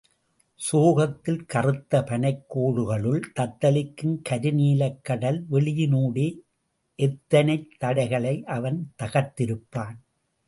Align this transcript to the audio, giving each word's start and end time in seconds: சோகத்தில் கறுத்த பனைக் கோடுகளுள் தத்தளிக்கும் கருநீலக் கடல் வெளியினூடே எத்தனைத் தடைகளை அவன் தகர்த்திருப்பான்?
சோகத்தில் 0.59 1.45
கறுத்த 1.45 1.99
பனைக் 2.01 2.41
கோடுகளுள் 2.55 3.21
தத்தளிக்கும் 3.39 4.21
கருநீலக் 4.29 5.01
கடல் 5.01 5.45
வெளியினூடே 5.51 6.39
எத்தனைத் 6.95 7.67
தடைகளை 7.77 8.45
அவன் 8.45 8.93
தகர்த்திருப்பான்? 9.03 9.97